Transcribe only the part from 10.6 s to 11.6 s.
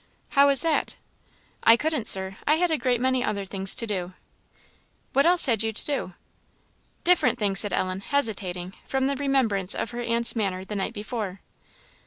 the night before.